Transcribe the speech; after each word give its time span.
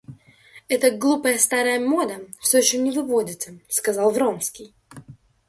Эта 0.67 0.89
глупая 0.89 1.37
старая 1.37 1.79
мода 1.79 2.21
всё 2.39 2.57
еще 2.57 2.79
не 2.79 2.89
выводится,— 2.89 3.53
сказал 3.69 4.09
Вронский. 4.09 4.73